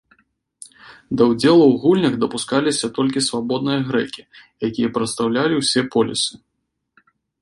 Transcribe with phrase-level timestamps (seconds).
[1.17, 4.21] Да ўдзелу ў гульнях дапускаліся толькі свабодныя грэкі,
[4.69, 6.33] якія прадстаўлялі ўсе полісы.